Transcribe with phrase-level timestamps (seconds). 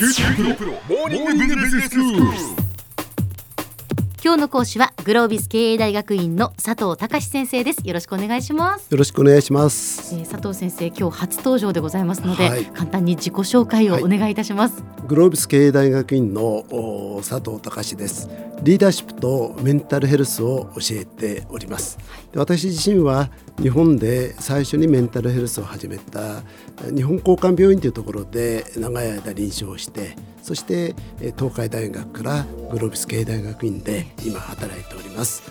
[0.00, 2.59] QTプロモーニングビジネススクール
[4.22, 7.88] 今日の講師はグロービス経営大学院の佐藤隆先生です。
[7.88, 10.14] よろしくお願いします、よろしくお願いします。
[10.14, 12.66] えー、佐藤先生今日初登場でございますので、はい。
[12.66, 18.28] 簡単に自己紹介をお願いいたします、グロービス経営大学院のお佐藤隆です。
[18.62, 21.96] リーダーシップとメンタルヘルスを教えております。
[22.30, 26.42] で私自身は日本で最初にメンタルヘルスを始めた
[26.94, 35.42] 日本交換病院というところで長い間臨床をして、そしてえー東海大学からグロービス経営大学院で今働いております。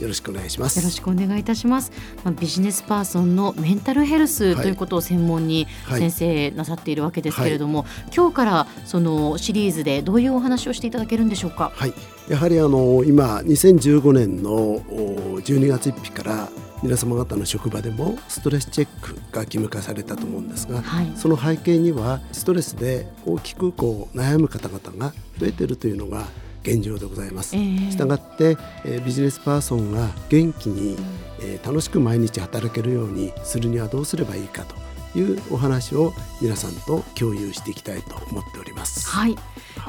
[0.00, 0.78] よろしくお願いします。
[0.78, 1.92] よろしくお願いいたします。
[2.24, 7.84] まあ、ビジネスパーソンのメンタルヘルスはいということを専門にはい先生なさっているわけですけれども、
[8.14, 11.70] 今日からそのシリーズでどういうお話をしていただけるんでしょうか？
[11.74, 11.92] はい、
[12.30, 16.48] やはりあの今2015年のお12月1日から
[16.82, 26.24] 皆様方の職場でもストレスチェックが義務化されたと思うんですが、はいその背景にはストレスで大きくこう悩む方々が増えているというのが
[26.62, 27.56] 現状でございます。
[27.56, 30.96] ええしたがって、えービジネスパーソンが元気に、
[31.40, 39.08] えー楽しく毎日働けるようにするにはどうすればいいかというお話を皆さんと共有していきたいと思っております。
[39.08, 39.36] はい、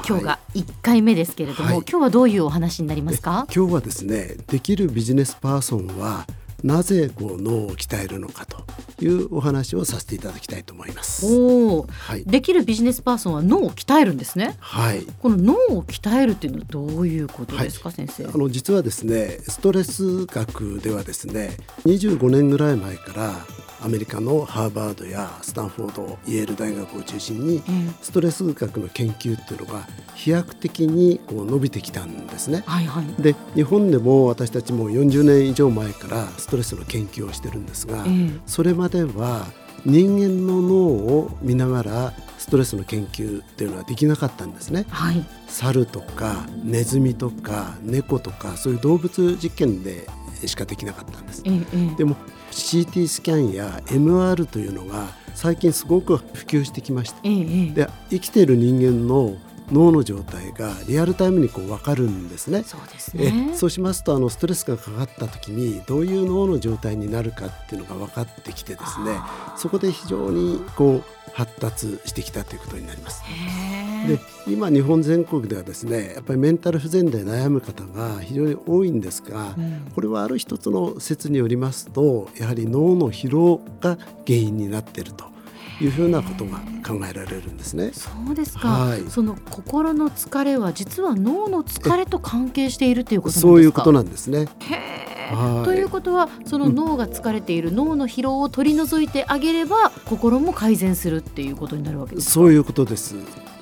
[0.08, 3.46] 今日が1回目ですけれども、はい今日はどういうお話になりますか？
[3.54, 6.26] 今日はですねできるビジネスパーソンは
[6.62, 8.64] なぜこう脳を鍛えるのかと
[9.04, 11.26] いうお話をさせていただきたいと思います。
[11.26, 14.56] はい、できるビジネスパーソンは脳を鍛えるんですね。
[14.60, 18.26] はい、この脳を鍛えるっていうのはどういうことですか、先生？
[18.26, 23.46] あの実はですねストレス学ではですね25年ぐらい前から
[23.82, 32.62] アメリカのハーバードやスタンフォードイェール大学を中心にええストレス学の研究っていうのが飛躍的にこう伸びてきたんですね。
[32.66, 33.22] はいはい。
[33.22, 39.46] で日本でも私たちも40年以上前からストレスの研究をしてるんですが、ええそれまでは
[39.84, 44.86] 人間の脳を見ながらストレスの研究っていうのはできなかったんですね。
[44.90, 45.24] はい。
[45.48, 50.06] 猿とかネズミとか猫とかそういう動物実験で
[50.48, 51.42] しかできなかったんです。
[51.96, 52.16] でも
[52.50, 57.22] CT スキャンや MR というのが最近すごく普及してきました。
[57.22, 59.36] で生きている人間の
[59.72, 62.62] 脳の状態がリアルタイムにこう分かるんですね。
[62.62, 63.52] そうですえね。
[63.54, 69.18] そうしますとあのストレスがかかった時にどういう脳の状態になるかっていうのが分かってきてですね
[69.56, 73.22] そこで非常にこう発達してきたということになります。
[74.06, 83.96] で今日本全国ではですねやっぱりメンタル不全で悩む方が非常に多いんですが、うんこれはある一つの説によりますとやはり脳の疲労が
[84.26, 85.31] 原因になっていると
[85.80, 87.90] いうふうなことが考えられるんですね。
[87.92, 89.00] そうですか、はい。
[89.08, 93.48] その心の疲れは実は脳の疲れと関係しているということなんですか？
[93.48, 94.48] そういうことなんですね。
[95.30, 95.64] はい。
[95.64, 102.32] ということはその脳が疲れている脳の疲労を取り除いてあげれば心も改善するっていうことになるわけですか？
[102.32, 103.14] そういうことです。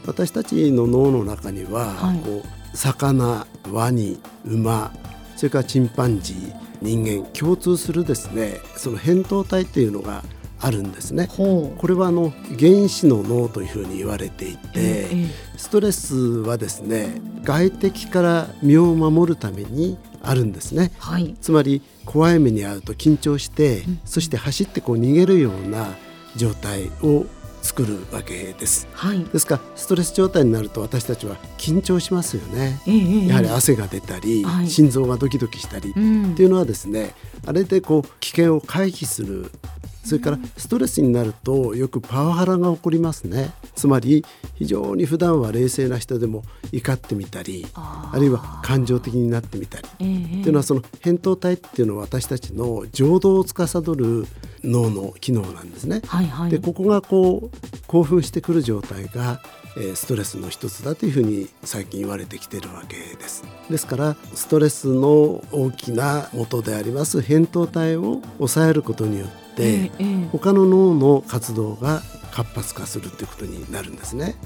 [0.06, 2.18] 私たちの脳の中には、はい。
[2.18, 4.92] こう魚、ワニ、馬、
[5.36, 10.22] それからチンパンジー、人間共通するですね、その扁桃体っていうのが
[10.62, 11.28] あるんですね。
[11.28, 15.26] これはあの原子の脳というふうに言われていて、ええ。
[15.56, 20.92] ストレスはですね外敵から身を守るためにあるんですね。
[20.98, 21.34] はい。
[21.40, 24.00] つまり怖い目に遭うと緊張して、うん。
[24.04, 25.94] そして走ってこう逃げるような
[26.36, 27.24] 状態を
[27.62, 28.86] 作るわけです。
[28.92, 29.24] はい。
[29.24, 32.80] ですからストレス状態になると私たちは緊張しますよね。
[32.86, 33.26] ええええ。
[33.28, 34.68] やはり汗が出たり、はい。
[34.68, 36.32] 心臓がドキドキしたり、うん。
[36.32, 37.14] っていうのはですね
[37.46, 39.50] あれでこう危険を回避する
[40.04, 43.52] それからストレスになるとよくパワハラが起こりますね。
[43.74, 44.24] つまり
[44.54, 49.86] 非常に普段は冷静な人でも怒ってみたりあるいは感情的になってみたり。
[50.00, 50.16] ええええ。
[50.16, 54.26] っていうのはその扁桃体っていうのは私たちの情動を司る
[54.64, 56.02] 脳の機能なんですね。
[56.06, 56.50] はいはい。
[56.50, 59.40] でここがこう興奮してくる状態が、
[59.76, 63.44] えーストレスの一つだというふうに最近言われてきているわけです。
[63.70, 70.28] ですからストレスの大きな元であります扁桃体を抑えることによって、ええええ。
[70.32, 72.02] 他の脳の活動が
[72.32, 74.36] 活発化するということになるんですね。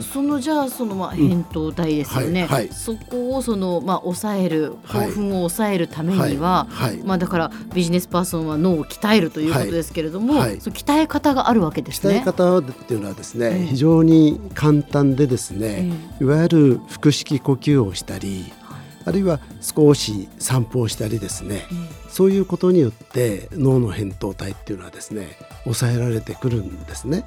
[0.00, 2.68] そのじゃあそのまあ扁桃体ですよね、はいはい。
[2.72, 7.02] そこをそのまあ抑える興はい奮を抑えるためには、はいはい。
[7.04, 12.18] まあだからビジネスパーソンは脳を鍛えるということですけれども、その鍛え方があるわけですね。
[12.18, 13.66] 鍛え方っていうのはですね、ええ。
[13.66, 15.90] 非常に簡単でですね、
[16.20, 16.24] え。
[16.24, 18.52] いわゆる腹式呼吸をしたり
[19.08, 21.66] あるいは少し散歩をしたりですね、
[22.10, 27.24] そういうことによって脳の扁桃体っていうのはですね抑えられてくるんですね。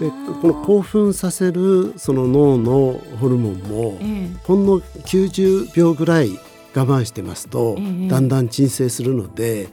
[0.00, 0.08] で
[0.40, 4.36] この興奮させるその脳のホルモンもええ。
[4.42, 6.30] ほんの90秒ぐらい
[6.74, 8.08] 我慢してますと、ええ。
[8.08, 9.68] だんだん鎮静するので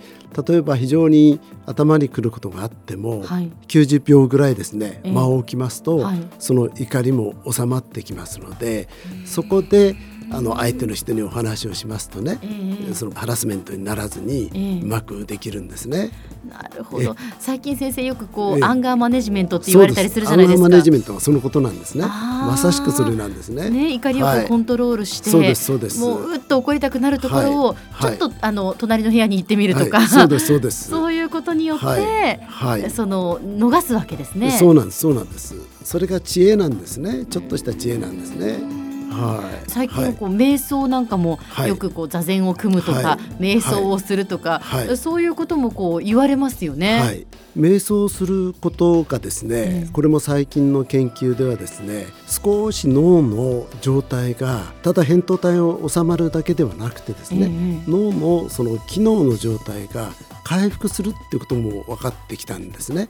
[0.47, 3.51] 例えば非常に頭にくることがあっても、はい。
[3.67, 5.11] 90秒ぐらいですねええ。
[5.11, 6.21] 間を置きますと、はい。
[6.37, 8.87] その怒りも収まってきますので
[9.25, 9.95] そこで
[10.31, 16.11] あの相手の人にお話をしますとね、ええそのハラスメントにならずにええうまくできるんですね。
[16.49, 22.05] なるほど最近先生よくこう、ええアンガーマネジメントって言われたりするじゃないですかアンガーマネジメントはそのことなんですね。
[22.05, 23.69] まさしくそれなんですね。
[23.69, 30.89] ね、怒りをコントロールして、そうですそうですもううっと怒りたくなるところを、はいちょっと、あの隣の部屋に行ってみるとか、はいそうですそうです。
[30.91, 34.51] そういうことによって、はいはいその逃すわけですね。
[34.51, 35.55] そうなんですそうなんです。
[35.83, 37.25] それが知恵なんですね。
[37.25, 38.78] ちょっとした知恵なんですね。
[39.09, 39.69] はい。
[39.69, 41.69] 最近こう、瞑想なんかもはい。
[41.69, 43.57] よくこう座禅を組むとか、はい。
[43.57, 44.97] 瞑想をするとか、はい。
[44.97, 46.99] そういうこともこう言われますよね。
[46.99, 47.27] はい、
[47.57, 57.91] 瞑想することがですね、ええこれも最近の研究ではですね少し脳の状態がただ扁桃体を収まるだけではなくてですね、ええ。
[57.91, 60.11] 脳のその機能の状態が
[60.43, 63.07] 回復するっていうことも分かってきたんですね。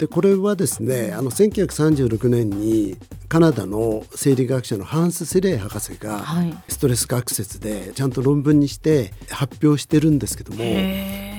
[0.00, 2.96] でこれはですねあの1936年に
[3.28, 6.54] カナダの生理学者のハンス・セレイ博士がはい。
[6.68, 10.64] ストレス学説でちゃんと論文にして発表してるんですけども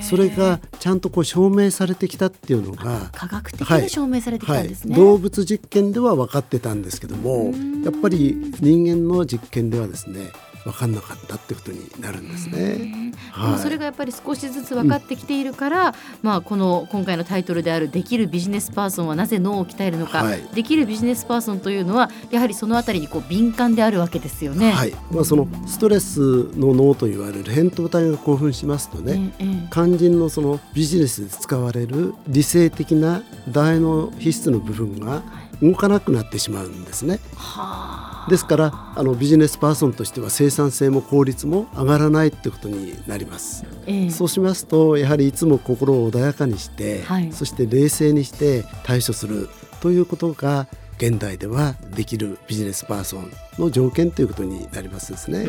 [0.00, 4.94] それがちゃんとこう証明されてきたっていうのが科学的に証明されてきたんですね。
[4.94, 7.82] はい、動物実験では分かってたんですけどもん。
[7.82, 10.30] やっぱり人間の実験ではですね
[10.64, 13.12] 分かんなかったってことになるんですね。
[13.34, 20.42] でもそれがやっぱり少しずつ分かってきているから、まあ、この今回のタイトルである「できるビジネスパーソンはなぜ脳を鍛えるのか」はい。
[20.54, 24.72] できるビジネスパーソンというのはやはりそのあたりにこう敏感であるわけですよね。
[24.72, 24.94] はい。
[25.10, 26.20] まあ、そのストレス
[26.56, 35.22] の脳と言われる扁桃体が興奮しますとね、えええ肝心のそのビジネスで使われる理性的な大脳皮質の部分が
[35.62, 37.20] 動かなくなってしまうんですね。
[37.22, 43.64] えはあですからあのビジネスパーソンとしては生産性も効率も上がらないってことになります。
[43.86, 49.48] ええそうしますとやはりいつも心を穏やかにして、はいそして冷静にして対処する
[49.80, 50.66] ということが
[50.98, 55.44] 現代ではできるビジネスパーソンの条件ということになりますですね。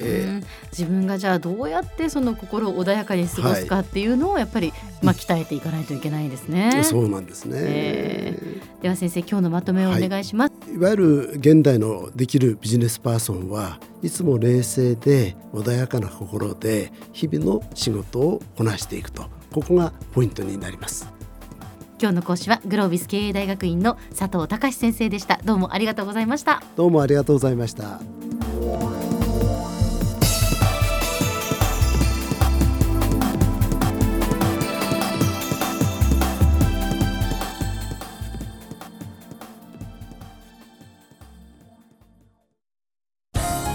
[0.00, 4.72] えうん自分がじゃあどうやってその心を穏やかに過ごすかっていうのをやっぱり、
[5.02, 6.82] まあ、鍛えていかないといけないですね。
[6.82, 10.51] そうなんですね、えでは先生今日のまとめをお願いします。
[10.72, 21.06] いわゆる現代のできるビジネスパーソンはいつも冷静で穏やかな心で日々の仕事をこなしていくとここがポイントになります。
[22.00, 25.40] 今日の講師はグロービス経営大学院の佐藤隆先生でした。
[25.44, 26.62] どうもありがとうございました。
[26.74, 28.00] どうもありがとうございました。